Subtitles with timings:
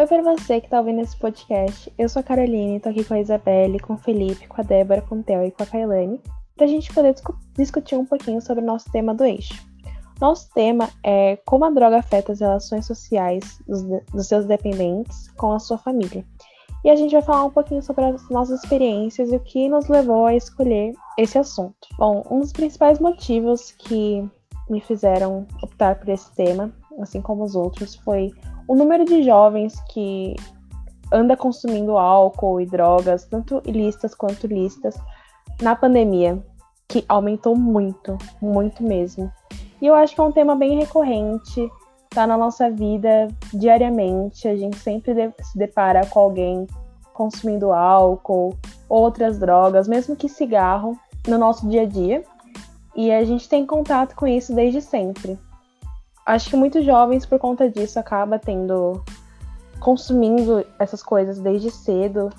[0.00, 1.92] Oi para você que está ouvindo esse podcast.
[1.98, 5.02] Eu sou a Caroline, estou aqui com a Isabelle, com o Felipe, com a Débora,
[5.02, 6.18] com o Theo e com a Kailane,
[6.56, 9.62] para a gente poder discu discutir um pouquinho sobre o nosso tema do eixo.
[10.18, 15.52] Nosso tema é como a droga afeta as relações sociais dos, dos seus dependentes com
[15.52, 16.24] a sua família.
[16.82, 19.86] E a gente vai falar um pouquinho sobre as nossas experiências e o que nos
[19.88, 21.76] levou a escolher esse assunto.
[21.98, 24.26] Bom, um dos principais motivos que
[24.70, 28.32] me fizeram optar por esse tema, assim como os outros, foi
[28.70, 30.36] o número de jovens que
[31.12, 34.96] anda consumindo álcool e drogas, tanto ilícitas quanto lícitas,
[35.60, 36.40] na pandemia,
[36.86, 39.28] que aumentou muito, muito mesmo.
[39.82, 41.68] E eu acho que é um tema bem recorrente,
[42.10, 44.46] tá na nossa vida diariamente.
[44.46, 46.64] A gente sempre se depara com alguém
[47.12, 48.56] consumindo álcool,
[48.88, 50.96] outras drogas, mesmo que cigarro,
[51.26, 52.22] no nosso dia a dia.
[52.94, 55.36] E a gente tem contato com isso desde sempre
[56.26, 59.02] acho que muitos jovens, por conta disso, acaba tendo.
[59.78, 62.30] consumindo essas coisas desde cedo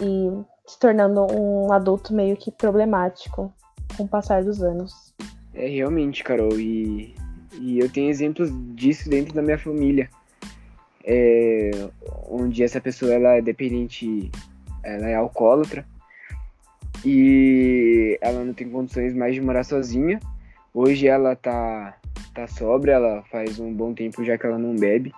[0.00, 0.30] e
[0.66, 3.52] se tornando um adulto meio que problemático
[3.96, 5.14] com o passar dos anos.
[5.52, 7.14] É realmente, Carol, e,
[7.60, 10.08] e eu tenho exemplos disso dentro da minha família.
[11.04, 11.70] É,
[12.28, 14.30] onde essa pessoa ela é dependente,
[14.82, 15.84] ela é alcoólatra
[17.04, 20.20] e ela não tem condições mais de morar sozinha.
[20.72, 21.96] Hoje ela tá
[22.34, 25.12] tá sóbria, ela faz um bom tempo já que ela não bebe.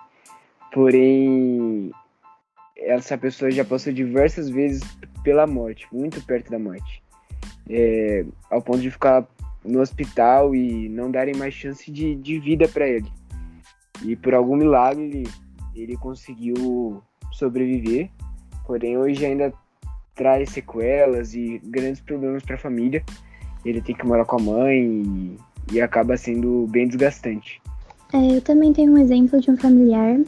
[0.71, 1.91] Porém,
[2.75, 4.81] essa pessoa já passou diversas vezes
[5.23, 7.01] pela morte, muito perto da morte.
[7.69, 9.25] É, ao ponto de ficar
[9.63, 13.09] no hospital e não darem mais chance de, de vida para ele.
[14.03, 15.29] E por algum milagre ele,
[15.75, 18.09] ele conseguiu sobreviver,
[18.65, 19.53] porém hoje ainda
[20.13, 23.03] traz sequelas e grandes problemas para a família.
[23.63, 25.37] Ele tem que morar com a mãe e
[25.71, 27.61] e acaba sendo bem desgastante.
[28.13, 30.19] É, eu também tenho um exemplo de um familiar,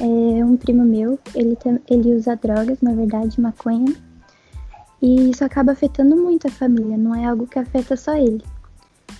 [0.00, 1.58] é um primo meu, ele,
[1.90, 3.92] ele usa drogas, na verdade, maconha,
[5.02, 8.42] e isso acaba afetando muito a família, não é algo que afeta só ele.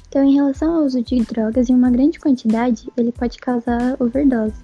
[0.09, 4.55] Então, em relação ao uso de drogas em uma grande quantidade, ele pode causar overdose,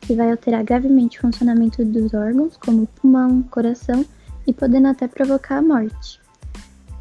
[0.00, 4.04] que vai alterar gravemente o funcionamento dos órgãos, como pulmão, coração,
[4.46, 6.20] e podendo até provocar a morte.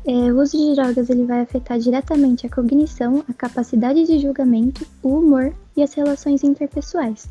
[0.09, 4.83] É, o uso de drogas ele vai afetar diretamente a cognição, a capacidade de julgamento,
[5.03, 7.29] o humor e as relações interpessoais.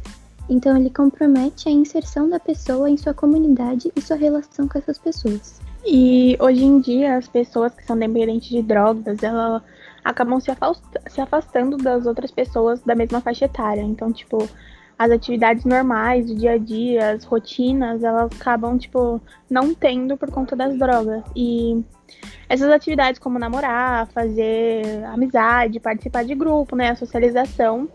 [0.49, 4.97] Então, ele compromete a inserção da pessoa em sua comunidade e sua relação com essas
[4.97, 5.61] pessoas.
[5.85, 9.61] E hoje em dia, as pessoas que são dependentes de drogas, elas
[10.05, 10.53] acabam se,
[11.21, 13.83] afastando das outras pessoas da mesma faixa etária.
[13.83, 14.49] Então, tipo,
[14.97, 20.31] as atividades normais do dia a dia, as rotinas, elas acabam, tipo, não tendo por
[20.31, 21.25] conta das drogas.
[21.35, 21.83] E
[22.49, 27.89] essas atividades como namorar, fazer amizade, participar de grupo, né, a socialização,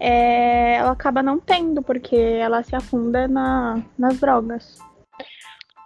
[0.00, 4.78] é, ela acaba não tendo, porque ela se afunda na, nas drogas.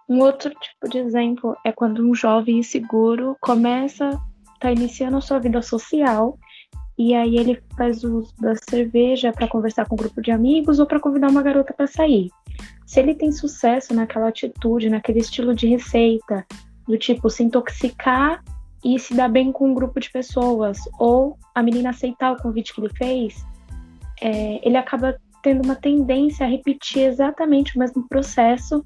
[0.09, 4.11] Um outro tipo de exemplo é quando um jovem inseguro começa,
[4.55, 6.38] está iniciando a sua vida social
[6.99, 10.87] e aí ele faz uso da cerveja para conversar com um grupo de amigos ou
[10.87, 12.31] para convidar uma garota para sair.
[12.87, 16.47] Se ele tem sucesso naquela atitude, naquele estilo de receita,
[16.87, 18.43] do tipo se intoxicar
[18.85, 22.73] e se dar bem com um grupo de pessoas, ou a menina aceitar o convite
[22.73, 23.45] que ele fez,
[24.21, 28.85] é, ele acaba tendo uma tendência a repetir exatamente o mesmo processo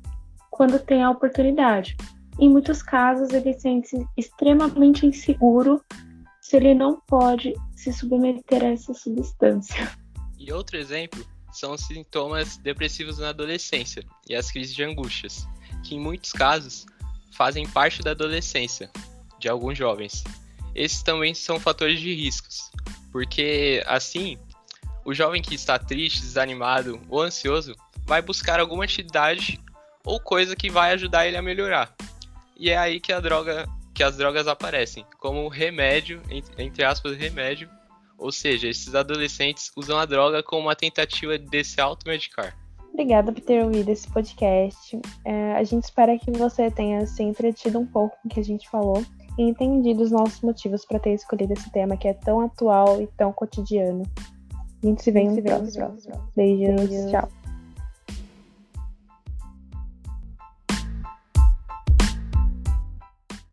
[0.51, 1.97] quando tem a oportunidade.
[2.39, 5.83] Em muitos casos, ele sente-se extremamente inseguro
[6.41, 9.91] se ele não pode se submeter a essa substância.
[10.39, 15.47] E outro exemplo são os sintomas depressivos na adolescência e as crises de angústias,
[15.85, 16.87] que em muitos casos
[17.31, 18.91] fazem parte da adolescência
[19.39, 20.25] de alguns jovens.
[20.75, 22.71] Esses também são fatores de riscos,
[23.11, 24.39] porque assim,
[25.05, 27.75] o jovem que está triste, desanimado ou ansioso
[28.05, 29.61] vai buscar alguma atividade
[30.05, 31.95] ou coisa que vai ajudar ele a melhorar.
[32.57, 36.23] E é aí que a droga, que as drogas aparecem, como remédio,
[36.59, 37.69] entre aspas, remédio.
[38.19, 42.55] Ou seja, esses adolescentes usam a droga como uma tentativa de se automedicar.
[42.93, 45.01] Obrigada por ter ouvido esse podcast.
[45.25, 48.45] É, a gente espera que você tenha se entretido um pouco com o que a
[48.45, 49.03] gente falou
[49.39, 53.07] e entendido os nossos motivos para ter escolhido esse tema que é tão atual e
[53.17, 54.03] tão cotidiano.
[54.83, 56.01] A gente se vê no próximo.
[56.35, 57.11] Beijos, Beijos.
[57.11, 57.40] tchau.